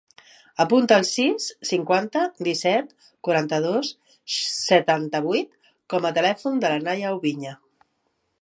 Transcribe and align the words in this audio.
Apunta 0.63 0.95
el 1.01 1.03
sis, 1.09 1.49
cinquanta, 1.71 2.23
disset, 2.47 2.89
quaranta-dos, 3.27 3.93
setanta-vuit 4.39 5.55
com 5.95 6.09
a 6.11 6.17
telèfon 6.21 6.59
de 6.65 6.73
la 6.75 6.83
Naia 6.89 7.17
Oubiña. 7.19 7.57